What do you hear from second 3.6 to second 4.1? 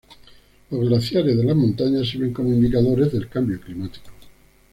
climático.